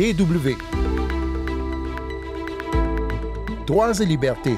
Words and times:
DW. 0.00 0.56
Droits 3.66 4.00
et 4.00 4.06
libertés. 4.06 4.56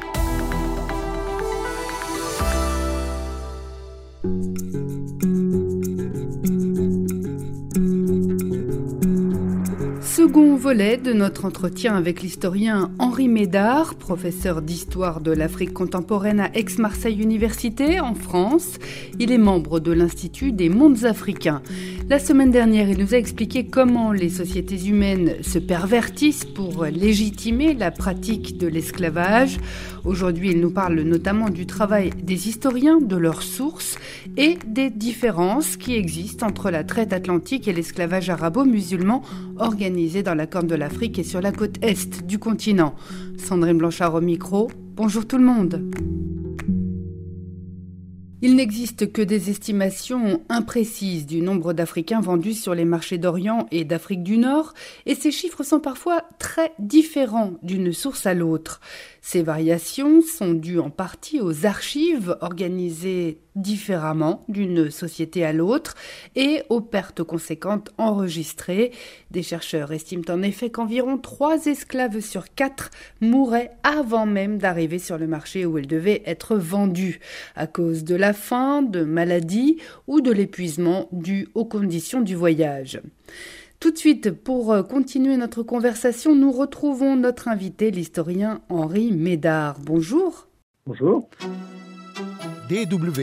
Volet 10.63 10.97
de 10.97 11.13
notre 11.13 11.45
entretien 11.45 11.97
avec 11.97 12.23
l'historien 12.23 12.93
Henri 13.01 13.27
Médard, 13.27 13.97
professeur 13.97 14.63
d'histoire 14.63 15.21
de 15.21 15.33
l'Afrique 15.33 15.73
contemporaine 15.73 16.39
à 16.39 16.55
Aix-Marseille 16.55 17.21
Université 17.21 17.99
en 17.99 18.15
France. 18.15 18.79
Il 19.19 19.33
est 19.33 19.39
membre 19.39 19.81
de 19.81 19.91
l'Institut 19.91 20.53
des 20.53 20.69
mondes 20.69 21.05
africains. 21.05 21.63
La 22.09 22.21
semaine 22.21 22.53
dernière, 22.53 22.89
il 22.89 22.99
nous 22.99 23.13
a 23.13 23.19
expliqué 23.19 23.67
comment 23.67 24.13
les 24.13 24.29
sociétés 24.29 24.87
humaines 24.87 25.35
se 25.43 25.59
pervertissent 25.59 26.45
pour 26.45 26.85
légitimer 26.85 27.75
la 27.75 27.91
pratique 27.91 28.57
de 28.57 28.69
l'esclavage. 28.69 29.59
Aujourd'hui, 30.05 30.51
il 30.51 30.61
nous 30.61 30.71
parle 30.71 31.01
notamment 31.01 31.49
du 31.49 31.67
travail 31.67 32.11
des 32.23 32.49
historiens, 32.49 33.01
de 33.01 33.17
leurs 33.17 33.43
sources 33.43 33.99
et 34.37 34.59
des 34.67 34.91
différences 34.91 35.77
qui 35.77 35.95
existent 35.95 36.47
entre 36.47 36.71
la 36.71 36.85
traite 36.85 37.13
atlantique 37.13 37.67
et 37.67 37.73
l'esclavage 37.73 38.31
arabo-musulman 38.31 39.23
organisé 39.59 40.23
dans 40.23 40.35
la 40.35 40.47
De 40.61 40.75
l'Afrique 40.75 41.19
et 41.19 41.25
sur 41.25 41.41
la 41.41 41.51
côte 41.51 41.77
est 41.81 42.27
du 42.27 42.39
continent. 42.39 42.95
Sandrine 43.39 43.79
Blanchard 43.79 44.15
au 44.15 44.21
micro. 44.21 44.71
Bonjour 44.95 45.27
tout 45.27 45.39
le 45.39 45.45
monde. 45.45 45.91
Il 48.43 48.55
n'existe 48.55 49.11
que 49.13 49.23
des 49.23 49.49
estimations 49.49 50.43
imprécises 50.51 51.25
du 51.25 51.41
nombre 51.41 51.73
d'Africains 51.73 52.21
vendus 52.21 52.53
sur 52.53 52.75
les 52.75 52.85
marchés 52.85 53.17
d'Orient 53.17 53.67
et 53.71 53.85
d'Afrique 53.85 54.23
du 54.23 54.37
Nord, 54.37 54.75
et 55.07 55.15
ces 55.15 55.31
chiffres 55.31 55.63
sont 55.63 55.81
parfois 55.81 56.23
très 56.39 56.73
différents 56.79 57.55
d'une 57.63 57.95
source 57.95 58.27
à 58.27 58.35
l'autre. 58.35 58.81
Ces 59.25 59.45
variations 59.45 60.21
sont 60.21 60.53
dues 60.53 60.81
en 60.81 60.91
partie 60.91 61.41
aux 61.41 61.65
archives 61.65 62.37
organisées 62.41 63.39
différemment 63.55 64.45
d'une 64.49 64.91
société 64.91 65.45
à 65.45 65.53
l'autre 65.53 65.95
et 66.35 66.63
aux 66.71 66.81
pertes 66.81 67.23
conséquentes 67.23 67.93
enregistrées. 67.99 68.91
Des 69.31 69.45
chercheurs 69.45 69.93
estiment 69.93 70.25
en 70.29 70.43
effet 70.43 70.71
qu'environ 70.71 71.19
trois 71.19 71.67
esclaves 71.67 72.19
sur 72.19 72.53
quatre 72.53 72.91
mouraient 73.21 73.71
avant 73.85 74.27
même 74.27 74.59
d'arriver 74.59 74.99
sur 74.99 75.19
le 75.19 75.29
marché 75.29 75.67
où 75.67 75.79
ils 75.79 75.87
devaient 75.87 76.25
être 76.27 76.57
vendus, 76.57 77.21
à 77.55 77.69
cause 77.69 78.03
de 78.03 78.17
la 78.17 78.33
faim, 78.33 78.83
de 78.83 79.05
maladies 79.05 79.79
ou 80.09 80.21
de 80.21 80.33
l'épuisement 80.33 81.09
dû 81.13 81.47
aux 81.55 81.65
conditions 81.65 82.23
du 82.23 82.35
voyage. 82.35 83.01
Tout 83.83 83.91
de 83.91 83.99
suite, 83.99 84.31
pour 84.31 84.73
euh, 84.73 84.85
continuer 84.85 85.37
notre 85.37 85.65
conversation, 85.65 86.37
nous 86.37 86.53
retrouvons 86.53 87.17
notre 87.17 87.49
invité, 87.49 87.91
l'historien 87.91 88.61
Henri 88.69 89.11
Médard. 89.11 89.81
Bonjour. 89.81 90.47
Bonjour. 90.87 91.29
DW. 92.69 93.23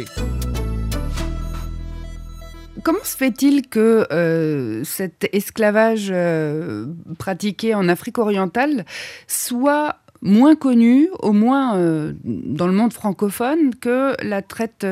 Comment 2.83 3.03
se 3.05 3.15
fait-il 3.15 3.69
que 3.69 4.05
euh, 4.11 4.83
cet 4.83 5.29
esclavage 5.33 6.09
euh, 6.11 6.87
pratiqué 7.17 7.73
en 7.73 7.87
Afrique 7.87 8.17
orientale 8.17 8.83
soit 9.27 9.99
moins 10.21 10.57
connu, 10.57 11.07
au 11.19 11.31
moins 11.31 11.77
dans 12.25 12.67
le 12.67 12.73
monde 12.73 12.91
francophone, 12.91 13.75
que 13.75 14.21
la 14.21 14.41
traite 14.41 14.85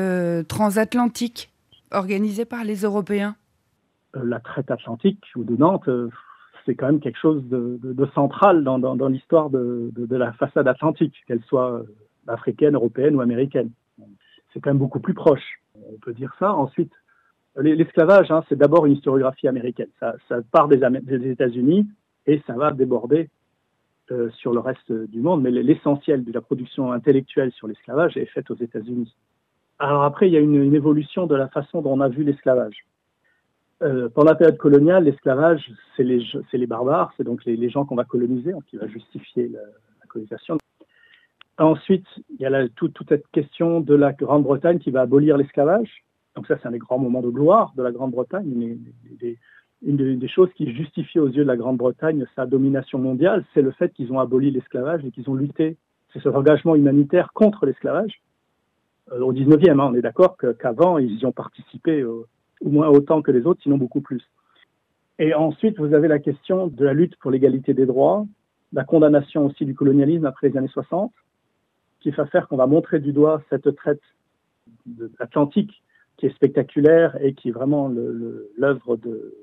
transatlantique 0.48 1.50
organisée 1.90 2.46
par 2.46 2.64
les 2.64 2.76
Européens? 2.76 3.36
La 4.14 4.40
traite 4.40 4.70
atlantique 4.70 5.24
ou 5.36 5.44
de 5.44 5.56
Nantes, 5.56 5.88
euh, 5.88 6.08
c'est 6.64 6.74
quand 6.74 6.86
même 6.86 7.00
quelque 7.00 7.18
chose 7.18 7.42
de, 7.48 8.06
central 8.14 8.62
dans, 8.62 9.08
l'histoire 9.08 9.48
de, 9.50 9.90
la 10.10 10.32
façade 10.32 10.68
atlantique, 10.68 11.14
qu'elle 11.26 11.42
soit 11.42 11.72
euh, 11.72 11.82
africaine, 12.26 12.74
européenne 12.74 13.16
ou 13.16 13.20
américaine. 13.20 13.70
C'est 14.52 14.60
quand 14.60 14.70
même 14.70 14.78
beaucoup 14.78 15.00
plus 15.00 15.14
proche, 15.14 15.60
on 15.74 15.98
peut 16.00 16.12
dire 16.12 16.34
ça. 16.38 16.52
Ensuite, 16.52 16.92
l'esclavage, 17.56 18.30
hein, 18.30 18.44
c'est 18.48 18.56
d'abord 18.56 18.86
une 18.86 18.92
historiographie 18.92 19.48
américaine. 19.48 19.88
Ça, 20.00 20.14
part 20.52 20.68
des, 20.68 20.80
États-Unis 21.30 21.86
et 22.26 22.42
ça 22.46 22.54
va 22.54 22.70
déborder 22.72 23.30
sur 24.38 24.52
le 24.52 24.60
reste 24.60 24.90
du 24.90 25.20
monde, 25.20 25.42
mais 25.42 25.50
l'essentiel 25.50 26.24
de 26.24 26.32
la 26.32 26.40
production 26.40 26.92
intellectuelle 26.92 27.52
sur 27.52 27.66
l'esclavage 27.68 28.16
est 28.16 28.26
faite 28.26 28.50
aux 28.50 28.56
États-Unis. 28.56 29.14
Alors 29.78 30.02
après, 30.02 30.28
il 30.28 30.32
y 30.32 30.36
a 30.36 30.40
une, 30.40 30.74
évolution 30.74 31.26
de 31.26 31.36
la 31.36 31.48
façon 31.48 31.82
dont 31.82 31.92
on 31.92 32.00
a 32.00 32.08
vu 32.08 32.24
l'esclavage. 32.24 32.84
Euh, 33.80 34.08
pendant 34.08 34.30
la 34.30 34.34
période 34.34 34.56
coloniale, 34.56 35.04
l'esclavage, 35.04 35.70
c'est 35.96 36.02
les, 36.02 36.66
barbares, 36.66 37.12
c'est 37.16 37.22
donc 37.22 37.44
les, 37.44 37.70
gens 37.70 37.84
qu'on 37.84 37.94
va 37.94 38.04
coloniser, 38.04 38.52
qui 38.66 38.76
va 38.76 38.88
justifier 38.88 39.48
la, 39.48 39.60
colonisation. 40.08 40.58
Ensuite, 41.58 42.06
il 42.30 42.40
y 42.40 42.46
a 42.46 42.68
toute 42.70 42.96
cette 43.08 43.28
question 43.28 43.80
de 43.80 43.94
la 43.94 44.12
Grande-Bretagne 44.12 44.78
qui 44.78 44.90
va 44.90 45.02
abolir 45.02 45.36
l'esclavage. 45.36 46.04
Donc 46.34 46.46
ça, 46.46 46.56
c'est 46.60 46.66
un 46.68 46.72
des 46.72 46.78
grands 46.78 46.98
moments 46.98 47.20
de 47.20 47.30
gloire 47.30 47.72
de 47.76 47.82
la 47.82 47.92
Grande-Bretagne. 47.92 48.50
Une, 48.50 49.36
une, 49.82 50.18
des 50.18 50.28
choses 50.28 50.50
qui 50.54 50.72
justifie 50.74 51.18
aux 51.18 51.28
yeux 51.28 51.42
de 51.42 51.48
la 51.48 51.56
Grande-Bretagne 51.56 52.24
sa 52.34 52.46
domination 52.46 52.98
mondiale, 52.98 53.44
c'est 53.54 53.62
le 53.62 53.70
fait 53.72 53.92
qu'ils 53.92 54.12
ont 54.12 54.18
aboli 54.18 54.50
l'esclavage 54.50 55.04
et 55.04 55.10
qu'ils 55.10 55.28
ont 55.30 55.34
lutté. 55.34 55.76
C'est 56.12 56.20
ce 56.20 56.28
engagement 56.28 56.74
humanitaire 56.74 57.32
contre 57.32 57.66
l'esclavage. 57.66 58.22
Euh, 59.12 59.20
au 59.20 59.32
19e, 59.32 59.80
hein, 59.80 59.90
on 59.92 59.94
est 59.94 60.00
d'accord 60.00 60.36
qu'avant, 60.58 60.98
ils 60.98 61.18
y 61.18 61.26
ont 61.26 61.32
participé 61.32 62.04
moins 62.64 62.88
autant 62.88 63.22
que 63.22 63.30
les 63.30 63.46
autres, 63.46 63.62
sinon 63.62 63.78
beaucoup 63.78 64.00
plus. 64.00 64.22
Et 65.18 65.34
ensuite, 65.34 65.78
vous 65.78 65.94
avez 65.94 66.08
la 66.08 66.18
question 66.18 66.68
de 66.68 66.84
la 66.84 66.92
lutte 66.92 67.16
pour 67.16 67.30
l'égalité 67.30 67.74
des 67.74 67.86
droits, 67.86 68.26
la 68.72 68.84
condamnation 68.84 69.46
aussi 69.46 69.64
du 69.64 69.74
colonialisme 69.74 70.26
après 70.26 70.48
les 70.48 70.56
années 70.56 70.68
60, 70.68 71.12
qui 72.00 72.10
va 72.10 72.26
faire 72.26 72.46
qu'on 72.48 72.56
va 72.56 72.66
montrer 72.66 73.00
du 73.00 73.12
doigt 73.12 73.42
cette 73.50 73.74
traite 73.74 74.02
atlantique 75.18 75.82
qui 76.16 76.26
est 76.26 76.34
spectaculaire 76.34 77.16
et 77.22 77.34
qui 77.34 77.48
est 77.48 77.52
vraiment 77.52 77.90
l'œuvre 78.56 78.96
de, 78.96 79.34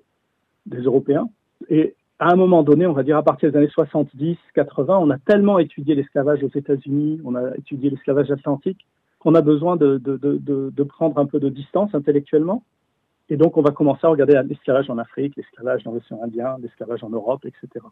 des 0.65 0.81
Européens. 0.81 1.29
Et 1.69 1.95
à 2.19 2.31
un 2.31 2.35
moment 2.35 2.63
donné, 2.63 2.85
on 2.85 2.93
va 2.93 3.03
dire 3.03 3.17
à 3.17 3.23
partir 3.23 3.51
des 3.51 3.57
années 3.57 3.69
70, 3.69 4.37
80, 4.53 4.97
on 4.97 5.09
a 5.09 5.17
tellement 5.17 5.59
étudié 5.59 5.95
l'esclavage 5.95 6.43
aux 6.43 6.49
États-Unis, 6.53 7.21
on 7.25 7.35
a 7.35 7.55
étudié 7.57 7.89
l'esclavage 7.89 8.31
atlantique, 8.31 8.85
qu'on 9.19 9.35
a 9.35 9.41
besoin 9.41 9.75
de, 9.75 10.83
prendre 10.83 11.17
un 11.17 11.25
peu 11.25 11.39
de 11.39 11.49
distance 11.49 11.93
intellectuellement 11.93 12.63
et 13.29 13.37
donc, 13.37 13.57
on 13.57 13.61
va 13.61 13.71
commencer 13.71 14.01
à 14.03 14.09
regarder 14.09 14.39
l'esclavage 14.47 14.89
en 14.89 14.97
Afrique, 14.97 15.35
l'esclavage 15.35 15.83
dans 15.83 15.91
l'océan 15.91 16.21
Indien, 16.23 16.57
l'esclavage 16.61 17.03
en 17.03 17.09
Europe, 17.09 17.43
etc. 17.45 17.85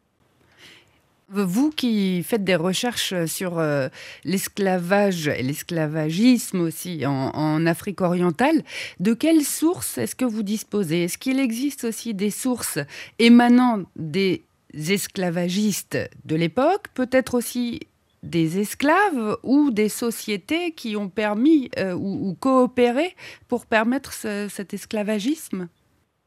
Vous 1.29 1.71
qui 1.71 2.21
faites 2.21 2.43
des 2.43 2.55
recherches 2.55 3.25
sur 3.25 3.57
euh, 3.57 3.87
l'esclavage 4.23 5.27
et 5.29 5.41
l'esclavagisme 5.41 6.61
aussi 6.61 7.05
en, 7.07 7.65
Afrique 7.65 8.01
orientale, 8.01 8.61
de 8.99 9.13
quelles 9.13 9.43
sources 9.43 9.97
est-ce 9.97 10.15
que 10.15 10.25
vous 10.25 10.43
disposez? 10.43 11.05
Est-ce 11.05 11.17
qu'il 11.17 11.39
existe 11.39 11.85
aussi 11.85 12.13
des 12.13 12.29
sources 12.29 12.77
émanant 13.17 13.83
des 13.95 14.43
esclavagistes 14.73 15.97
de 16.25 16.35
l'époque, 16.35 16.87
peut-être 16.93 17.35
aussi 17.35 17.79
des 18.23 18.59
esclaves 18.59 19.37
ou 19.43 19.69
des 19.71 19.89
sociétés 19.89 20.71
qui 20.71 20.95
ont 20.95 21.09
permis 21.09 21.69
euh, 21.77 21.93
ou, 21.93 22.35
coopéré 22.39 23.15
pour 23.47 23.65
permettre 23.65 24.13
cet 24.13 24.73
esclavagisme? 24.73 25.67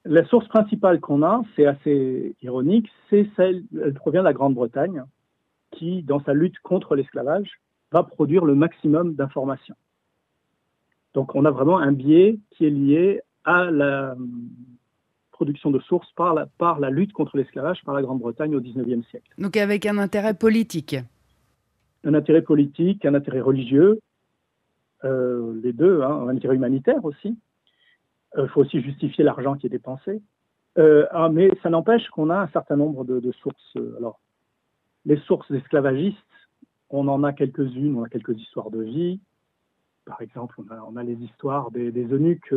La 0.05 0.25
source 0.27 0.47
principale 0.49 1.01
qu'on 1.01 1.23
a, 1.23 1.43
c'est 1.57 1.67
assez 1.67 2.37
ironique, 2.43 2.89
c'est 3.11 3.29
celle, 3.35 3.65
elle 3.83 3.95
provient 3.95 4.21
de 4.21 4.27
la 4.27 4.33
Grande-Bretagne, 4.33 5.03
qui, 5.73 6.03
dans 6.03 6.23
sa 6.23 6.33
lutte 6.33 6.59
contre 6.61 6.95
l'esclavage, 6.95 7.51
va 7.91 8.05
produire 8.05 8.45
le 8.45 8.55
maximum 8.55 9.15
d'informations. 9.15 9.75
Donc 11.15 11.35
on 11.35 11.45
a 11.45 11.51
vraiment 11.51 11.79
un 11.79 11.93
biais 11.93 12.39
qui 12.51 12.67
est 12.67 12.71
lié 12.71 13.21
à 13.45 13.71
la 13.71 14.13
euh, 14.13 14.15
production 15.33 15.71
de 15.71 15.81
sources 15.81 16.11
par 16.13 16.35
la, 16.35 16.47
par 16.47 16.79
la 16.79 16.91
lutte 16.91 17.13
contre 17.13 17.37
l'esclavage 17.37 17.83
par 17.85 17.95
la 17.95 18.03
Grande-Bretagne 18.03 18.55
au 18.55 18.61
XIXe 18.61 19.07
siècle. 19.09 19.33
Donc 19.39 19.57
avec 19.57 19.87
un 19.87 19.99
intérêt 19.99 20.35
politique 20.35 20.97
un 22.07 22.15
intérêt 22.15 22.43
politique, 22.43 23.05
un 23.05 23.15
intérêt 23.15 23.41
religieux, 23.41 24.01
euh, 25.05 25.61
les 25.63 25.73
deux, 25.73 26.03
hein, 26.03 26.27
un 26.27 26.29
intérêt 26.29 26.55
humanitaire 26.55 27.05
aussi. 27.05 27.37
Il 28.35 28.41
euh, 28.41 28.49
faut 28.49 28.61
aussi 28.61 28.81
justifier 28.81 29.25
l'argent 29.25 29.57
qui 29.57 29.67
est 29.67 29.71
dépensé. 29.71 30.23
Euh, 30.79 31.07
ah, 31.11 31.29
mais 31.29 31.51
ça 31.63 31.71
n'empêche 31.71 32.09
qu'on 32.11 32.31
a 32.31 32.39
un 32.39 32.49
certain 32.49 32.77
nombre 32.77 33.05
de, 33.05 33.33
sources. 33.33 33.77
Alors, 33.97 34.21
les 35.05 35.17
sources 35.19 35.51
esclavagistes, 35.51 36.17
on 36.91 37.09
en 37.09 37.25
a 37.25 37.33
quelques-unes, 37.33 37.97
on 37.97 38.05
a 38.05 38.09
quelques 38.09 38.39
histoires 38.39 38.71
de 38.71 38.83
vie. 38.83 39.21
Par 40.05 40.21
exemple, 40.23 40.61
on 40.61 40.97
a, 40.97 41.03
les 41.03 41.15
histoires 41.15 41.73
des, 41.73 41.91
eunuques 41.91 42.55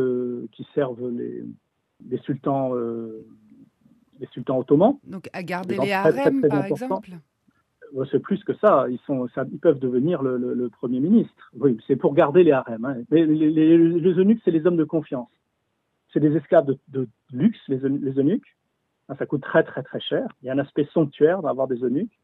qui 0.52 0.66
servent 0.74 1.10
les, 1.10 2.18
sultans, 2.18 2.74
les 2.74 4.26
sultans 4.30 4.58
ottomans. 4.58 4.98
Donc 5.02 5.28
à 5.32 5.42
garder 5.42 5.78
les 5.78 5.92
harems, 5.92 6.42
par 6.48 6.66
exemple? 6.66 7.10
C'est 8.10 8.20
plus 8.20 8.42
que 8.44 8.54
ça. 8.54 8.86
Ils, 8.88 9.58
peuvent 9.60 9.78
devenir 9.78 10.22
le, 10.22 10.68
Premier 10.68 11.00
ministre. 11.00 11.52
C'est 11.86 11.96
pour 11.96 12.14
garder 12.14 12.44
les 12.44 12.52
harems. 12.52 12.84
Hein. 12.84 12.96
les, 13.10 14.18
eunuques, 14.18 14.40
c'est 14.44 14.50
les 14.50 14.66
hommes 14.66 14.76
de 14.76 14.84
confiance. 14.84 15.30
C'est 16.12 16.20
des 16.20 16.36
esclaves 16.36 16.74
de, 16.88 17.08
luxe, 17.32 17.58
les, 17.68 17.78
eunuques. 18.18 18.56
Ça 19.18 19.26
coûte 19.26 19.42
très 19.42 19.64
très 19.64 19.82
très 19.82 20.00
cher. 20.00 20.28
Il 20.42 20.46
y 20.46 20.50
a 20.50 20.52
un 20.52 20.58
aspect 20.58 20.88
somptuaire 20.92 21.42
d'avoir 21.42 21.66
des 21.66 21.82
eunuques, 21.82 22.16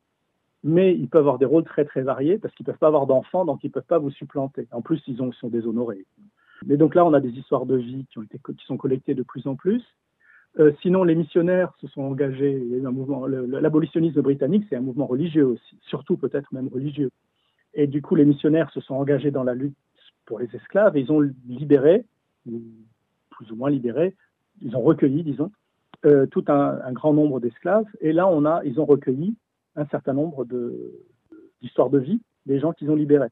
mais 0.62 0.94
ils 0.94 1.08
peuvent 1.08 1.20
avoir 1.20 1.38
des 1.38 1.44
rôles 1.44 1.64
très 1.64 1.84
très 1.84 2.02
variés 2.02 2.38
parce 2.38 2.54
qu'ils 2.54 2.64
ne 2.64 2.72
peuvent 2.72 2.78
pas 2.78 2.86
avoir 2.86 3.06
d'enfants, 3.06 3.44
donc 3.44 3.64
ils 3.64 3.68
ne 3.68 3.72
peuvent 3.72 3.82
pas 3.82 3.98
vous 3.98 4.10
supplanter. 4.10 4.68
En 4.70 4.82
plus, 4.82 5.02
ils, 5.08 5.20
ont, 5.20 5.32
sont 5.32 5.48
déshonorés. 5.48 6.06
Mais 6.64 6.76
donc 6.76 6.94
là, 6.94 7.04
on 7.04 7.12
a 7.12 7.20
des 7.20 7.30
histoires 7.30 7.66
de 7.66 7.76
vie 7.76 8.06
qui 8.10 8.66
sont 8.66 8.76
collectées 8.76 9.14
de 9.14 9.22
plus 9.22 9.46
en 9.46 9.56
plus. 9.56 9.82
Euh, 10.58 10.72
sinon, 10.80 11.04
les 11.04 11.14
missionnaires 11.14 11.72
se 11.80 11.86
sont 11.88 12.02
engagés. 12.02 12.62
L'abolitionnisme 12.80 14.22
britannique, 14.22 14.64
c'est 14.68 14.76
un 14.76 14.80
mouvement 14.80 15.06
religieux 15.06 15.44
aussi, 15.44 15.78
surtout 15.82 16.16
peut-être 16.16 16.52
même 16.52 16.68
religieux. 16.68 17.10
Et 17.74 17.86
du 17.86 18.00
coup, 18.00 18.14
les 18.14 18.24
missionnaires 18.24 18.70
se 18.70 18.80
sont 18.80 18.94
engagés 18.94 19.30
dans 19.30 19.44
la 19.44 19.54
lutte 19.54 19.76
pour 20.24 20.38
les 20.38 20.48
esclaves 20.56 20.96
et 20.96 21.00
ils 21.00 21.12
ont 21.12 21.20
libéré, 21.46 22.06
plus 23.30 23.52
ou 23.52 23.56
moins 23.56 23.70
libéré, 23.70 24.14
ils 24.62 24.74
ont 24.76 24.80
recueilli, 24.80 25.22
disons, 25.22 25.50
euh, 26.06 26.26
tout 26.26 26.44
un, 26.48 26.92
grand 26.92 27.12
nombre 27.12 27.38
d'esclaves. 27.40 27.86
Et 28.00 28.12
là, 28.12 28.26
on 28.26 28.44
a, 28.46 28.62
ils 28.64 28.80
ont 28.80 28.86
recueilli 28.86 29.36
un 29.76 29.84
certain 29.86 30.14
nombre 30.14 30.46
d'histoires 31.60 31.90
de, 31.90 31.98
vie 31.98 32.20
des 32.46 32.60
gens 32.60 32.72
qu'ils 32.72 32.90
ont 32.90 32.96
libérés. 32.96 33.28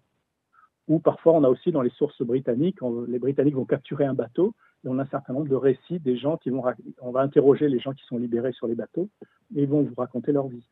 Ou 0.88 0.98
parfois, 0.98 1.32
on 1.32 1.44
a 1.44 1.48
aussi 1.48 1.72
dans 1.72 1.82
les 1.82 1.90
sources 1.90 2.20
britanniques, 2.22 2.78
les 3.08 3.18
Britanniques 3.18 3.54
vont 3.54 3.64
capturer 3.64 4.04
un 4.04 4.14
bateau 4.14 4.54
et 4.84 4.88
on 4.88 4.98
a 4.98 5.02
un 5.02 5.06
certain 5.06 5.32
nombre 5.32 5.48
de 5.48 5.54
récits 5.54 5.98
des 5.98 6.16
gens 6.16 6.36
qui 6.36 6.50
vont. 6.50 6.62
On 7.00 7.10
va 7.10 7.20
interroger 7.20 7.68
les 7.68 7.78
gens 7.78 7.92
qui 7.92 8.04
sont 8.04 8.18
libérés 8.18 8.52
sur 8.52 8.66
les 8.66 8.74
bateaux 8.74 9.08
et 9.56 9.62
ils 9.62 9.68
vont 9.68 9.82
vous 9.82 9.94
raconter 9.96 10.32
leur 10.32 10.48
vie. 10.48 10.66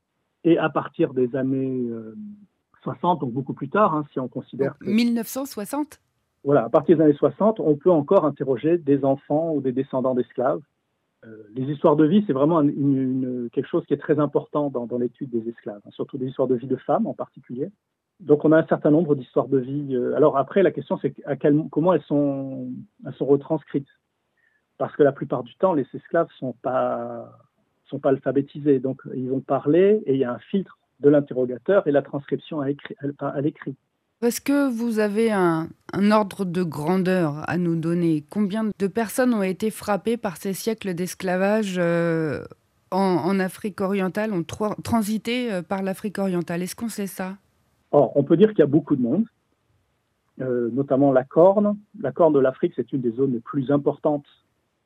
Et 0.44 0.59
à 0.59 0.69
partir 0.69 1.14
des 1.14 1.35
années 1.35 1.88
60, 2.82 3.19
euh, 3.19 3.20
donc 3.20 3.32
beaucoup 3.32 3.55
plus 3.55 3.70
tard, 3.70 3.94
hein, 3.94 4.05
si 4.12 4.20
on 4.20 4.29
considère. 4.29 4.75
1960 4.82 6.00
Voilà, 6.44 6.65
à 6.65 6.69
partir 6.69 6.99
des 6.99 7.05
années 7.05 7.15
60, 7.15 7.61
on 7.61 7.76
peut 7.76 7.91
encore 7.91 8.26
interroger 8.26 8.76
des 8.76 9.05
enfants 9.05 9.55
ou 9.55 9.61
des 9.61 9.73
descendants 9.73 10.15
d'esclaves. 10.15 10.61
Euh, 11.25 11.44
les 11.55 11.73
histoires 11.73 11.94
de 11.94 12.05
vie, 12.05 12.25
c'est 12.26 12.32
vraiment 12.32 12.61
une, 12.61 13.49
quelque 13.53 13.69
chose 13.69 13.87
qui 13.87 13.94
est 13.94 13.99
très 13.99 14.19
important 14.19 14.69
dans, 14.69 14.99
l'étude 14.99 15.31
des 15.31 15.49
esclaves, 15.49 15.81
hein, 15.87 15.91
surtout 15.93 16.19
des 16.19 16.26
histoires 16.26 16.49
de 16.49 16.56
vie 16.56 16.67
de 16.67 16.76
femmes 16.76 17.06
en 17.06 17.15
particulier. 17.15 17.70
Donc 18.23 18.45
on 18.45 18.53
a 18.53 18.59
un 18.59 18.67
certain 18.67 18.91
nombre 18.91 19.17
d'histoires 19.17 19.49
de 19.49 19.59
vie. 19.59 19.97
Euh, 19.97 20.15
alors 20.17 20.37
après, 20.37 20.63
la 20.63 20.71
question 20.71 20.99
c'est 21.03 21.15
à 21.27 21.37
quel, 21.37 21.61
comment 21.71 21.93
elles 21.93 22.03
sont, 22.03 22.69
retranscrites? 23.21 23.89
Parce 24.79 24.95
que 24.97 25.03
la 25.03 25.13
plupart 25.13 25.43
du 25.43 25.55
temps, 25.57 25.75
les 25.75 25.87
esclaves 25.93 26.29
ne 26.29 26.39
sont 26.39 26.55
pas, 26.63 27.39
sont 27.87 27.99
pas 27.99 28.11
alphabétisés. 28.11 28.79
Donc, 28.79 29.03
ils 29.15 29.29
vont 29.29 29.41
parler 29.41 30.03
et 30.07 30.15
il 30.15 30.19
y 30.19 30.25
a 30.25 30.33
un 30.33 30.39
filtre 30.39 30.79
de 31.01 31.09
l'interrogateur 31.09 31.87
et 31.87 31.93
la 31.93 32.03
transcription 32.03 32.61
à, 32.61 33.41
l'écrit. 33.41 33.77
Est-ce 34.23 34.41
que 34.41 34.71
vous 34.71 34.99
avez 35.01 35.33
un, 35.33 35.69
ordre 36.11 36.45
de 36.45 36.63
grandeur 36.63 37.49
à 37.49 37.59
nous 37.59 37.77
donner? 37.77 38.25
Combien 38.31 38.71
de 38.77 38.87
personnes 38.87 39.35
ont 39.35 39.43
été 39.43 39.71
frappées 39.71 40.17
par 40.17 40.37
ces 40.37 40.53
siècles 40.53 40.95
d'esclavage 40.95 41.75
euh, 41.79 42.45
en, 42.93 43.39
Afrique 43.41 43.81
orientale, 43.81 44.33
ont 44.33 44.45
transité 44.45 45.53
euh, 45.53 45.63
par 45.63 45.83
l'Afrique 45.83 46.19
orientale? 46.19 46.63
Est-ce 46.63 46.77
qu'on 46.77 46.89
sait 46.89 47.09
ça? 47.09 47.37
On 47.93 48.23
peut 48.25 48.37
dire 48.37 48.50
qu'il 48.50 48.61
y 48.61 48.62
a 48.62 48.67
beaucoup 48.67 48.97
de 48.97 49.03
monde, 49.03 49.27
euh, 50.41 50.71
notamment 50.73 51.12
la 51.12 51.25
Corne. 51.25 51.77
La 52.00 52.11
Corne 52.11 52.33
de 52.33 52.39
l'Afrique, 52.39 52.73
c'est 52.75 52.93
une 52.93 53.03
des 53.03 53.11
zones 53.11 53.33
les 53.33 53.41
plus 53.41 53.71
importantes 53.71 54.27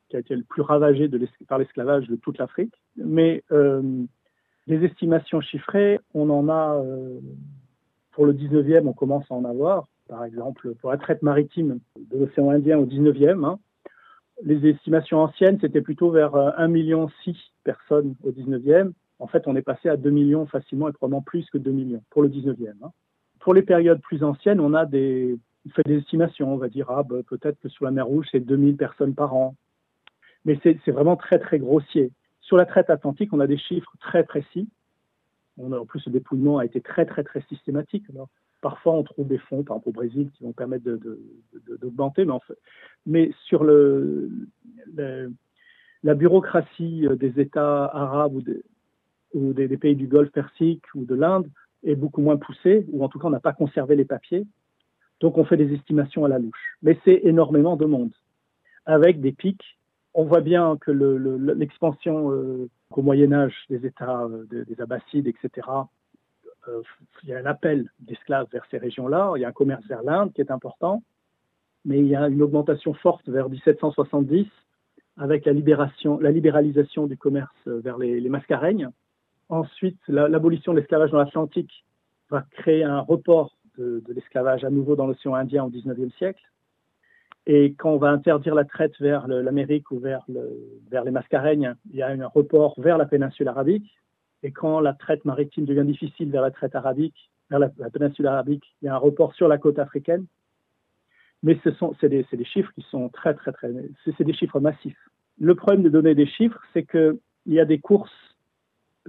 qui 0.09 0.15
a 0.15 0.19
été 0.19 0.35
le 0.35 0.43
plus 0.43 0.61
ravagé 0.61 1.09
par 1.47 1.57
l'esclavage 1.57 2.07
de 2.07 2.15
toute 2.15 2.37
l'Afrique. 2.37 2.73
Mais 2.97 3.43
euh, 3.51 3.81
les 4.67 4.83
estimations 4.83 5.41
chiffrées, 5.41 5.99
on 6.13 6.29
en 6.29 6.49
a, 6.49 6.75
euh, 6.75 7.19
pour 8.11 8.25
le 8.25 8.33
19e, 8.33 8.87
on 8.87 8.93
commence 8.93 9.25
à 9.29 9.35
en 9.35 9.45
avoir. 9.45 9.87
Par 10.07 10.23
exemple, 10.23 10.73
pour 10.75 10.91
la 10.91 10.97
traite 10.97 11.21
maritime 11.21 11.79
de 11.97 12.17
l'océan 12.17 12.49
Indien 12.49 12.77
au 12.77 12.85
19e, 12.85 13.45
hein, 13.45 13.59
les 14.43 14.69
estimations 14.69 15.19
anciennes, 15.19 15.57
c'était 15.59 15.81
plutôt 15.81 16.11
vers 16.11 16.33
1,6 16.33 16.61
euh, 16.61 16.67
million 16.67 17.09
personnes 17.63 18.15
au 18.23 18.31
19e. 18.31 18.91
En 19.19 19.27
fait, 19.27 19.47
on 19.47 19.55
est 19.55 19.61
passé 19.61 19.89
à 19.89 19.97
2 19.97 20.09
millions 20.09 20.45
facilement 20.45 20.87
et 20.89 20.93
probablement 20.93 21.21
plus 21.21 21.49
que 21.49 21.57
2 21.57 21.71
millions 21.71 22.03
pour 22.09 22.21
le 22.21 22.29
19e. 22.29 22.73
Hein. 22.83 22.91
Pour 23.39 23.53
les 23.53 23.63
périodes 23.63 24.01
plus 24.01 24.23
anciennes, 24.23 24.59
on 24.59 24.73
a 24.73 24.85
des, 24.85 25.37
fait 25.73 25.83
des 25.85 25.97
estimations. 25.97 26.53
On 26.53 26.57
va 26.57 26.69
dire, 26.69 26.89
ah, 26.89 27.03
bah, 27.03 27.17
peut-être 27.27 27.59
que 27.59 27.69
sur 27.69 27.85
la 27.85 27.91
mer 27.91 28.05
Rouge, 28.05 28.27
c'est 28.31 28.39
2000 28.39 28.77
personnes 28.77 29.15
par 29.15 29.35
an 29.35 29.55
mais 30.47 30.57
c'est 30.63 30.91
vraiment 30.91 31.17
très 31.17 31.39
très 31.39 31.59
grossier. 31.59 32.11
Sur 32.39 32.55
la 32.55 32.65
traite 32.65 32.89
atlantique, 32.89 33.33
on 33.33 33.41
a 33.41 33.47
des 33.47 33.57
chiffres 33.57 33.91
très 33.99 34.23
précis. 34.23 34.69
On 35.57 35.73
en 35.73 35.85
plus, 35.85 36.05
le 36.05 36.13
dépouillement 36.13 36.59
a 36.59 36.65
été 36.65 36.79
très 36.79 37.05
très 37.05 37.23
très 37.23 37.41
systématique. 37.49 38.05
Parfois, 38.61 38.93
on 38.93 39.03
trouve 39.03 39.27
des 39.27 39.37
fonds, 39.37 39.63
par 39.63 39.75
exemple 39.75 39.89
au 39.89 39.91
Brésil, 39.91 40.31
qui 40.31 40.43
vont 40.43 40.53
permettre 40.53 40.85
d'augmenter, 41.81 42.25
mais, 42.25 42.31
en 42.31 42.39
fait, 42.39 42.57
mais 43.05 43.31
sur 43.45 43.65
le, 43.65 44.31
la 46.03 46.15
bureaucratie 46.15 47.05
des 47.17 47.41
États 47.41 47.85
arabes 47.85 48.35
ou, 48.35 48.41
ou 49.33 49.53
des, 49.53 49.67
des, 49.67 49.77
pays 49.77 49.95
du 49.95 50.07
Golfe 50.07 50.31
Persique 50.31 50.83
ou 50.95 51.05
de 51.05 51.15
l'Inde 51.15 51.49
est 51.83 51.95
beaucoup 51.95 52.21
moins 52.21 52.37
poussée, 52.37 52.85
ou 52.91 53.03
en 53.03 53.09
tout 53.09 53.19
cas, 53.19 53.27
on 53.27 53.31
n'a 53.31 53.39
pas 53.39 53.53
conservé 53.53 53.95
les 53.95 54.05
papiers. 54.05 54.45
Donc, 55.19 55.37
on 55.37 55.45
fait 55.45 55.57
des 55.57 55.73
estimations 55.73 56.25
à 56.25 56.27
la 56.27 56.39
louche. 56.39 56.77
Mais 56.81 56.97
c'est 57.03 57.21
énormément 57.23 57.75
de 57.75 57.85
monde, 57.85 58.13
avec 58.85 59.21
des 59.21 59.31
pics 59.31 59.77
on 60.17 60.25
voit 60.25 60.41
bien 60.41 60.77
que 60.81 60.91
l'expansion 60.91 62.31
euh, 62.31 62.67
au 62.89 63.01
Moyen 63.03 63.31
Âge 63.33 63.53
des 63.69 63.85
États, 63.85 64.23
euh, 64.23 64.45
des 64.49 64.81
Abbassides, 64.81 65.27
etc., 65.27 65.67
euh, 66.67 66.81
il 67.21 67.29
y 67.29 67.33
a 67.33 67.37
un 67.37 67.45
appel 67.45 67.87
d'esclaves 67.99 68.47
vers 68.51 68.65
ces 68.71 68.79
régions-là, 68.79 69.33
il 69.35 69.41
y 69.41 69.45
a 69.45 69.49
un 69.49 69.53
commerce 69.53 69.85
vers 69.85 70.01
l'Inde 70.01 70.33
qui 70.33 70.41
est 70.41 70.49
important, 70.49 71.03
mais 71.85 71.99
il 71.99 72.07
y 72.07 72.15
a 72.15 72.27
une 72.27 72.41
augmentation 72.41 72.95
forte 72.95 73.29
vers 73.29 73.47
1770 73.47 74.47
avec 75.17 75.45
la, 75.45 75.53
libération, 75.53 76.17
la 76.19 76.31
libéralisation 76.31 77.05
du 77.05 77.15
commerce 77.15 77.55
vers 77.67 77.99
les, 77.99 78.19
les 78.19 78.29
Mascareignes. 78.29 78.89
Ensuite, 79.49 79.99
l'abolition 80.07 80.73
de 80.73 80.79
l'esclavage 80.79 81.11
dans 81.11 81.19
l'Atlantique 81.19 81.85
va 82.29 82.45
créer 82.51 82.83
un 82.83 82.99
report 82.99 83.55
de, 83.77 84.03
l'esclavage 84.13 84.63
à 84.63 84.69
nouveau 84.69 84.95
dans 84.95 85.07
l'océan 85.07 85.35
Indien 85.35 85.63
au 85.63 85.69
XIXe 85.69 86.13
siècle. 86.17 86.41
Et 87.45 87.73
quand 87.75 87.91
on 87.91 87.97
va 87.97 88.09
interdire 88.09 88.55
la 88.55 88.65
traite 88.65 88.99
vers 88.99 89.27
l'Amérique 89.27 89.89
ou 89.91 89.99
vers, 89.99 90.25
les 90.27 91.11
Mascareignes, 91.11 91.75
il 91.89 91.95
y 91.95 92.01
a 92.01 92.09
un 92.09 92.27
report 92.27 92.75
vers 92.77 92.97
la 92.97 93.05
péninsule 93.05 93.47
arabique. 93.47 93.89
Et 94.43 94.51
quand 94.51 94.81
la 94.81 94.93
traite 94.93 95.23
maritime 95.23 95.65
devient 95.65 95.85
difficile 95.85 96.29
vers 96.29 96.41
la 96.41 96.51
traite 96.51 96.73
vers 96.73 97.59
la, 97.59 97.69
péninsule 97.69 98.27
arabique, 98.27 98.65
il 98.81 98.85
y 98.85 98.89
a 98.89 98.95
un 98.95 98.97
report 98.97 99.33
sur 99.33 99.47
la 99.47 99.57
côte 99.57 99.79
africaine. 99.79 100.25
Mais 101.41 101.57
ce 101.63 101.71
sont, 101.71 101.95
c'est 102.01 102.09
des, 102.09 102.25
des, 102.29 102.45
chiffres 102.45 102.71
qui 102.73 102.85
sont 102.89 103.07
très, 103.09 103.33
très, 103.33 103.53
très, 103.53 103.71
c'est 104.03 104.23
des 104.23 104.33
chiffres 104.33 104.59
massifs. 104.59 104.97
Le 105.39 105.55
problème 105.55 105.83
de 105.83 105.89
donner 105.89 106.15
des 106.15 106.25
chiffres, 106.25 106.59
c'est 106.73 106.83
qu'il 106.83 107.19
y 107.45 107.59
a 107.59 107.65
des 107.65 107.79
courses, 107.79 108.11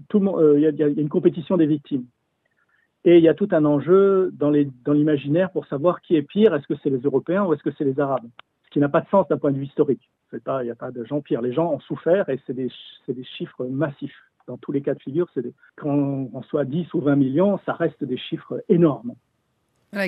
tout 0.08 0.18
euh, 0.26 0.58
il, 0.58 0.78
y 0.78 0.82
a, 0.82 0.88
une 0.88 1.08
compétition 1.08 1.56
des 1.56 1.66
victimes. 1.66 2.04
Et 3.04 3.18
il 3.18 3.24
y 3.24 3.28
a 3.28 3.34
tout 3.34 3.48
un 3.52 3.64
enjeu 3.64 4.30
dans 4.32 4.50
l'imaginaire 4.50 5.50
pour 5.50 5.66
savoir 5.66 6.00
qui 6.02 6.16
est 6.16 6.22
pire, 6.22 6.54
est-ce 6.54 6.66
que 6.66 6.74
c'est 6.82 6.90
les 6.90 6.98
Européens 6.98 7.44
ou 7.44 7.54
est-ce 7.54 7.62
que 7.62 7.70
c'est 7.78 7.84
les 7.84 7.98
Arabes? 8.00 8.28
Ce 8.64 8.70
qui 8.70 8.80
n'a 8.80 8.88
pas 8.88 9.00
de 9.00 9.08
sens 9.08 9.26
d'un 9.28 9.38
point 9.38 9.52
de 9.52 9.56
vue 9.56 9.66
historique. 9.66 10.10
Il 10.32 10.40
n'y 10.64 10.70
a 10.70 10.74
pas 10.74 10.90
de 10.90 11.04
gens 11.04 11.20
pires. 11.22 11.40
Les 11.40 11.52
gens 11.52 11.72
ont 11.72 11.80
souffert 11.80 12.28
et 12.28 12.38
c'est 12.46 12.52
des, 12.52 12.70
des, 13.08 13.24
chiffres 13.24 13.64
massifs. 13.64 14.16
Dans 14.46 14.58
tous 14.58 14.72
les 14.72 14.82
cas 14.82 14.94
de 14.94 15.00
figure, 15.00 15.28
des, 15.36 15.54
quand 15.76 15.90
on 15.90 16.42
soit 16.42 16.64
10 16.64 16.92
ou 16.94 17.00
20 17.00 17.16
millions, 17.16 17.58
ça 17.64 17.72
reste 17.72 18.02
des 18.04 18.18
chiffres 18.18 18.62
énormes. 18.68 19.14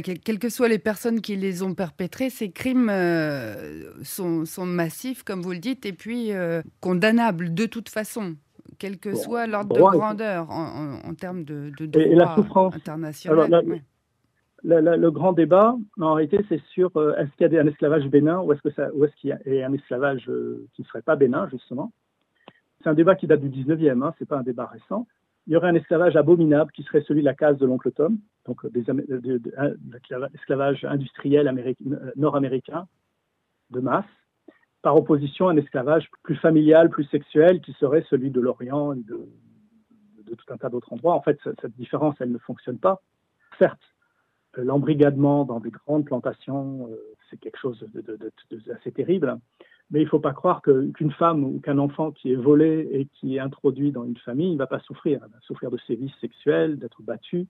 Quelles 0.03 0.39
que 0.39 0.51
soient 0.51 0.69
les 0.69 0.79
personnes 0.79 1.23
qui 1.23 1.37
les 1.37 1.63
ont 1.63 1.75
perpétrés, 1.75 2.29
ces 2.29 2.51
crimes 2.51 2.91
euh, 2.91 3.91
sont, 4.03 4.45
sont, 4.45 4.67
massifs, 4.67 5.23
comme 5.23 5.41
vous 5.41 5.53
le 5.53 5.59
dites, 5.59 5.87
et 5.87 5.95
puis 5.95 6.33
euh, 6.33 6.61
condamnables 6.81 7.55
de 7.55 7.65
toute 7.65 7.89
façon 7.89 8.37
quel 8.81 8.99
que 8.99 9.15
soit 9.15 9.47
l'ordre 9.47 9.77
de 9.77 9.81
grandeur 9.81 10.51
en, 10.51 11.15
termes 11.15 11.45
de, 11.45 11.71
de 11.79 11.87
droit 11.87 12.03
et 12.03 12.15
la 12.15 12.35
souffrance. 12.35 12.75
international. 12.75 13.63
le 14.65 15.11
grand 15.11 15.33
débat, 15.33 15.77
en 16.01 16.15
réalité, 16.15 16.45
c'est 16.49 16.61
sur 16.73 16.97
euh, 16.97 17.15
est-ce 17.17 17.31
qu'il 17.37 17.53
y 17.53 17.59
a 17.59 17.63
un 17.63 17.67
esclavage 17.67 18.07
bénin 18.09 18.41
ou 18.41 18.53
est-ce 18.53 18.63
qu'il 19.17 19.31
est 19.31 19.57
y 19.59 19.63
a 19.63 19.67
un 19.67 19.73
esclavage 19.75 20.29
euh, 20.29 20.67
qui 20.75 20.83
ne 20.83 20.87
serait 20.87 21.03
pas 21.03 21.15
bénin, 21.15 21.49
justement. 21.51 21.93
C'est 22.83 22.89
un 22.89 22.95
débat 22.95 23.15
qui 23.15 23.27
date 23.27 23.43
du 23.43 23.51
19e, 23.51 24.03
hein, 24.03 24.15
ce 24.19 24.25
n'est 24.25 24.27
pas 24.27 24.39
un 24.39 24.43
débat 24.43 24.67
récent. 24.67 25.07
Il 25.47 25.53
y 25.53 25.57
aurait 25.57 25.69
un 25.69 25.75
esclavage 25.75 26.17
abominable 26.17 26.73
qui 26.73 26.83
serait 26.83 27.03
celui 27.03 27.21
de 27.21 27.27
la 27.27 27.35
case 27.35 27.59
de 27.59 27.67
l'oncle 27.67 27.93
Tom, 27.93 28.19
donc 28.47 28.65
euh, 28.65 28.71
des, 28.71 28.83
l'esclavage 30.33 30.85
industriel 30.87 31.53
nord-américain 32.17 32.87
de 33.71 33.81
masse 33.81 34.07
par 34.83 34.97
opposition 34.97 35.49
à 35.49 35.53
un 35.53 35.57
esclavage 35.57 36.11
plus 36.23 36.37
familial, 36.37 36.91
plus 36.91 37.05
sexuel, 37.05 37.61
qui 37.61 37.73
serait 37.75 38.05
celui 38.09 38.31
de 38.31 38.41
l'Orient 38.41 38.95
et 38.95 39.03
de, 39.03 39.29
tout 40.35 40.53
un 40.53 40.57
tas 40.57 40.69
d'autres 40.69 40.93
endroits. 40.93 41.15
En 41.15 41.23
fait, 41.23 41.39
cette 41.43 41.77
différence, 41.77 42.15
elle 42.21 42.31
ne 42.31 42.39
fonctionne 42.39 42.79
pas. 42.79 43.03
Certes, 43.59 43.83
l'embrigadement 44.57 45.45
dans 45.45 45.61
des 45.61 45.71
grandes 45.71 46.05
plantations, 46.05 46.89
euh, 46.89 46.97
c'est 47.29 47.39
quelque 47.39 47.59
chose 47.59 47.85
d'assez 48.67 48.93
terrible, 48.93 49.39
mais 49.91 50.01
il 50.01 50.05
ne 50.05 50.09
faut 50.09 50.21
pas 50.21 50.33
croire 50.33 50.63
qu'une 50.63 51.13
femme 51.13 51.43
ou 51.43 51.61
qu'un 51.61 51.79
enfant 51.79 52.13
qui 52.13 52.33
est 52.33 52.37
volé 52.37 52.89
et 52.93 53.07
qui 53.07 53.37
est 53.37 53.41
introduit 53.41 53.91
dans 53.91 54.05
une 54.05 54.17
famille 54.19 54.53
ne 54.53 54.59
va 54.59 54.69
pas 54.69 54.79
souffrir. 54.81 55.21
Il 55.27 55.33
va 55.33 55.41
souffrir 55.43 55.71
de 55.71 55.79
sévices 55.87 56.15
sexuels, 56.21 56.79
d'être 56.79 57.03
battu. 57.03 57.49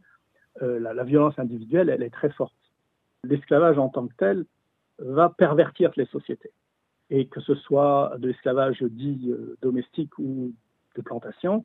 Euh, 0.62 0.80
la 0.80 1.04
violence 1.04 1.38
individuelle, 1.38 1.90
elle 1.90 2.02
est 2.02 2.10
très 2.10 2.30
forte. 2.30 2.54
L'esclavage 3.24 3.78
en 3.78 3.90
tant 3.90 4.06
que 4.08 4.14
tel 4.16 4.46
va 4.98 5.28
pervertir 5.28 5.90
les 5.96 6.06
sociétés 6.06 6.50
et 7.10 7.26
que 7.26 7.40
ce 7.40 7.54
soit 7.54 8.14
de 8.18 8.28
l'esclavage 8.28 8.82
dit 8.82 9.28
euh, 9.30 9.56
domestique 9.62 10.16
ou 10.18 10.52
de 10.96 11.02
plantation, 11.02 11.64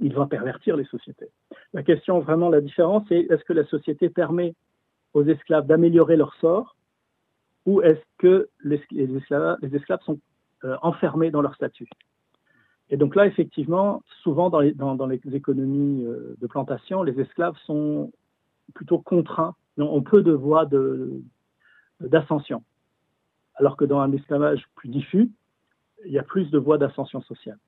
il 0.00 0.14
va 0.14 0.26
pervertir 0.26 0.76
les 0.76 0.84
sociétés. 0.84 1.28
La 1.72 1.82
question, 1.82 2.20
vraiment, 2.20 2.48
la 2.48 2.60
différence, 2.60 3.04
c'est 3.08 3.20
est-ce 3.20 3.44
que 3.44 3.52
la 3.52 3.66
société 3.66 4.08
permet 4.08 4.54
aux 5.12 5.24
esclaves 5.24 5.66
d'améliorer 5.66 6.16
leur 6.16 6.34
sort 6.36 6.76
ou 7.66 7.82
est-ce 7.82 8.00
que 8.18 8.48
les, 8.64 8.80
esclaves, 9.16 10.00
sont 10.04 10.18
euh, 10.64 10.76
enfermés 10.82 11.30
dans 11.30 11.42
leur 11.42 11.54
statut? 11.54 11.88
Et 12.90 12.96
donc 12.96 13.14
là, 13.14 13.26
effectivement, 13.26 14.02
souvent 14.22 14.48
dans 14.48 14.60
les, 14.60 14.72
dans, 14.72 14.94
dans 14.94 15.06
les 15.06 15.20
économies 15.32 16.06
euh, 16.06 16.36
de 16.40 16.46
plantation, 16.46 17.02
les 17.02 17.20
esclaves 17.20 17.56
sont 17.66 18.10
plutôt 18.74 18.98
contraints, 18.98 19.54
ont 19.76 20.02
peu 20.02 20.22
de 20.22 20.32
voies 20.32 20.68
d'ascension. 22.00 22.62
Alors 23.58 23.76
que 23.76 23.84
dans 23.84 24.00
un 24.00 24.12
esclavage 24.12 24.64
plus 24.76 24.88
diffus, 24.88 25.30
il 26.06 26.12
y 26.12 26.18
a 26.18 26.22
plus 26.22 26.50
de 26.50 26.58
voies 26.58 26.78
d'ascension 26.78 27.20
sociale. 27.22 27.58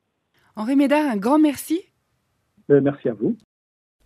Henri 0.56 0.76
Médard, 0.76 1.10
un 1.10 1.16
grand 1.16 1.38
merci. 1.38 1.80
Euh, 2.70 2.80
merci 2.80 3.08
à 3.08 3.14
vous. 3.14 3.36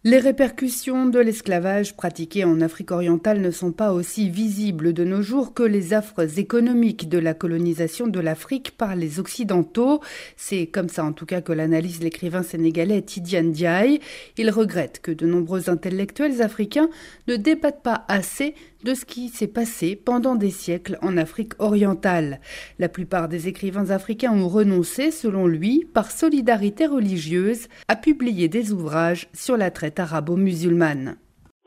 Les 0.06 0.18
répercussions 0.18 1.06
de 1.06 1.18
l'esclavage 1.18 1.96
pratiqué 1.96 2.44
en 2.44 2.60
Afrique 2.60 2.90
orientale 2.90 3.40
ne 3.40 3.50
sont 3.50 3.72
pas 3.72 3.94
aussi 3.94 4.28
visibles 4.28 4.92
de 4.92 5.02
nos 5.02 5.22
jours 5.22 5.54
que 5.54 5.62
les 5.62 5.94
affres 5.94 6.38
économiques 6.38 7.08
de 7.08 7.16
la 7.16 7.32
colonisation 7.32 8.06
de 8.06 8.20
l'Afrique 8.20 8.76
par 8.76 8.96
les 8.96 9.18
Occidentaux. 9.18 10.02
C'est 10.36 10.66
comme 10.66 10.90
ça 10.90 11.06
en 11.06 11.14
tout 11.14 11.24
cas 11.24 11.40
que 11.40 11.54
l'analyse 11.54 12.02
l'écrivain 12.02 12.42
sénégalais 12.42 13.00
Tidiane 13.00 13.50
Diaye. 13.50 14.00
Il 14.36 14.50
regrette 14.50 15.00
que 15.00 15.10
de 15.10 15.24
nombreux 15.24 15.70
intellectuels 15.70 16.42
africains 16.42 16.90
ne 17.26 17.36
débattent 17.36 17.82
pas 17.82 18.04
assez 18.08 18.54
de 18.84 18.94
ce 18.94 19.06
qui 19.06 19.28
s'est 19.28 19.52
passé 19.52 19.96
pendant 19.96 20.34
des 20.34 20.50
siècles 20.50 20.98
en 21.02 21.16
Afrique 21.16 21.54
orientale. 21.58 22.38
La 22.78 22.88
plupart 22.88 23.28
des 23.28 23.48
écrivains 23.48 23.90
africains 23.90 24.32
ont 24.32 24.48
renoncé, 24.48 25.10
selon 25.10 25.46
lui, 25.46 25.86
par 25.94 26.10
solidarité 26.10 26.86
religieuse, 26.86 27.68
à 27.88 27.96
publier 27.96 28.48
des 28.48 28.72
ouvrages 28.72 29.26
sur 29.32 29.56
la 29.56 29.70
traite 29.70 29.98
arabo-musulmane. 29.98 31.16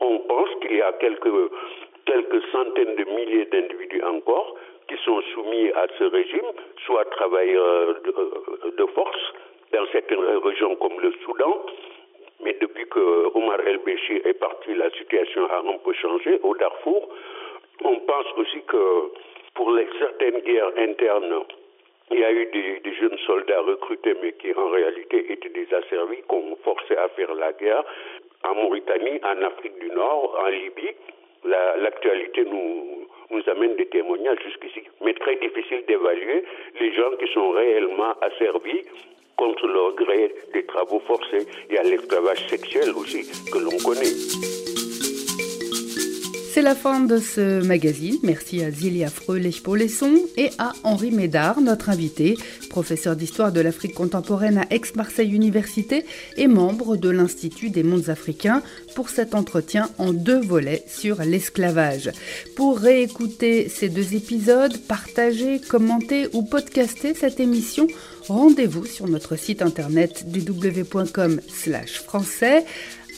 On 0.00 0.18
pense 0.28 0.48
qu'il 0.62 0.76
y 0.76 0.82
a 0.82 0.92
quelques, 1.00 1.26
centaines 2.52 2.96
de 2.96 3.04
milliers 3.04 3.48
d'individus 3.52 4.02
encore 4.04 4.54
qui 4.88 4.94
sont 5.04 5.20
soumis 5.34 5.68
à 5.74 5.86
ce 5.98 6.04
régime, 6.04 6.48
soit 6.86 7.04
travailleurs 7.10 8.00
de, 8.04 8.76
de 8.76 8.86
force 8.94 9.34
dans 9.72 9.84
certaines 9.92 10.24
régions 10.42 10.76
comme 10.76 10.98
le 11.02 11.12
Soudan, 11.24 11.66
mais 12.42 12.56
depuis 12.60 12.86
que 12.88 13.30
Omar 13.34 13.60
El-Béchir 13.66 14.26
est 14.26 14.38
parti, 14.38 14.74
la 14.74 14.90
situation 14.90 15.46
a 15.46 15.58
un 15.58 15.78
peu 15.78 15.92
changé 15.94 16.38
au 16.42 16.54
Darfour. 16.56 17.08
On 17.84 17.96
pense 18.00 18.26
aussi 18.36 18.60
que 18.62 19.12
pour 19.54 19.76
certaines 19.98 20.40
guerres 20.40 20.72
internes, 20.76 21.44
il 22.10 22.20
y 22.20 22.24
a 22.24 22.32
eu 22.32 22.46
des, 22.46 22.94
jeunes 22.94 23.18
soldats 23.26 23.60
recrutés, 23.60 24.14
mais 24.22 24.32
qui 24.32 24.52
en 24.54 24.68
réalité 24.68 25.32
étaient 25.32 25.50
des 25.50 25.68
asservis, 25.74 26.22
qu'on 26.26 26.56
forçait 26.64 26.96
à 26.96 27.08
faire 27.10 27.34
la 27.34 27.52
guerre 27.52 27.84
en 28.44 28.54
Mauritanie, 28.54 29.20
en 29.22 29.42
Afrique 29.42 29.78
du 29.80 29.90
Nord, 29.90 30.38
en 30.42 30.48
Libye. 30.48 30.94
L'actualité 31.44 32.44
nous 32.44 33.42
amène 33.46 33.76
des 33.76 33.86
témoignages 33.86 34.38
jusqu'ici, 34.44 34.82
mais 35.04 35.14
très 35.14 35.36
difficile 35.36 35.84
d'évaluer 35.86 36.44
les 36.80 36.92
gens 36.94 37.10
qui 37.18 37.32
sont 37.32 37.50
réellement 37.50 38.14
asservis 38.22 38.84
contre 39.38 39.66
leur 39.66 39.94
gré 39.94 40.34
des 40.52 40.66
travaux 40.66 41.00
forcés. 41.06 41.46
Il 41.70 41.76
y 41.76 41.78
a 41.78 41.82
l'esclavage 41.82 42.46
sexuel 42.48 42.90
aussi 42.90 43.26
que 43.50 43.58
l'on 43.58 43.78
connaît. 43.78 44.67
C'est 46.50 46.62
la 46.62 46.74
fin 46.74 47.00
de 47.00 47.18
ce 47.18 47.62
magazine. 47.62 48.16
Merci 48.22 48.64
à 48.64 48.70
Zilia 48.70 49.10
Fröhlich 49.10 49.62
pour 49.62 49.76
et 49.76 50.50
à 50.58 50.72
Henri 50.82 51.10
Médard, 51.10 51.60
notre 51.60 51.90
invité, 51.90 52.38
professeur 52.70 53.16
d'histoire 53.16 53.52
de 53.52 53.60
l'Afrique 53.60 53.92
contemporaine 53.94 54.56
à 54.58 54.66
Aix-Marseille 54.70 55.34
Université 55.34 56.06
et 56.36 56.46
membre 56.46 56.96
de 56.96 57.10
l'Institut 57.10 57.68
des 57.70 57.82
mondes 57.82 58.08
africains 58.08 58.62
pour 58.94 59.10
cet 59.10 59.34
entretien 59.34 59.90
en 59.98 60.14
deux 60.14 60.40
volets 60.40 60.84
sur 60.88 61.20
l'esclavage. 61.22 62.10
Pour 62.56 62.78
réécouter 62.78 63.68
ces 63.68 63.90
deux 63.90 64.14
épisodes, 64.14 64.78
partager, 64.88 65.60
commenter 65.60 66.28
ou 66.32 66.42
podcaster 66.42 67.12
cette 67.14 67.40
émission, 67.40 67.86
rendez-vous 68.26 68.86
sur 68.86 69.06
notre 69.06 69.36
site 69.36 69.60
internet 69.60 70.24
www.com/français. 70.26 72.64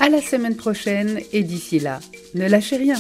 À 0.03 0.09
la 0.09 0.23
semaine 0.23 0.57
prochaine 0.57 1.21
et 1.35 1.43
d'ici 1.43 1.79
là, 1.79 2.01
ne 2.35 2.49
lâchez 2.49 2.79
rien. 2.79 2.97